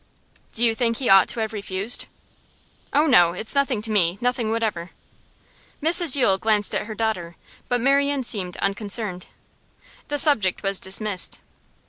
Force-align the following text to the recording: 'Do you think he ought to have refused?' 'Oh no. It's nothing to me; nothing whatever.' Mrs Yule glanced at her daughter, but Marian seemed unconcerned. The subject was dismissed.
'Do 0.53 0.65
you 0.65 0.73
think 0.73 0.97
he 0.97 1.09
ought 1.11 1.27
to 1.29 1.39
have 1.41 1.53
refused?' 1.53 2.07
'Oh 2.91 3.05
no. 3.05 3.33
It's 3.33 3.53
nothing 3.53 3.83
to 3.83 3.91
me; 3.91 4.17
nothing 4.19 4.49
whatever.' 4.49 4.89
Mrs 5.79 6.15
Yule 6.15 6.39
glanced 6.39 6.73
at 6.73 6.87
her 6.87 6.95
daughter, 6.95 7.35
but 7.69 7.79
Marian 7.79 8.23
seemed 8.23 8.57
unconcerned. 8.57 9.27
The 10.07 10.17
subject 10.17 10.63
was 10.63 10.79
dismissed. 10.79 11.37